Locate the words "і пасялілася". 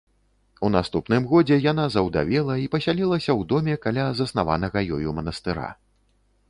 2.63-3.31